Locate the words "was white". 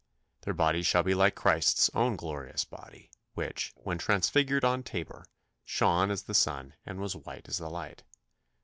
6.99-7.47